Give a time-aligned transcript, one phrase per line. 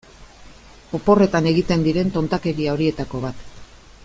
[0.99, 3.49] Oporretan egiten diren tontakeria horietako bat.